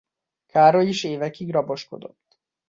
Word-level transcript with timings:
Károly 0.45 0.87
is 0.87 1.03
évekig 1.03 1.51
raboskodott. 1.51 2.39